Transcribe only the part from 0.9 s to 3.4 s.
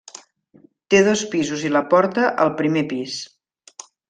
Té dos pisos i la porta al primer pis.